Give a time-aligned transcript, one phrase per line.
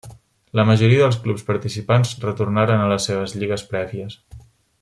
[0.59, 4.21] La majoria dels clubs participants retornaren a les seves lligues prèvies.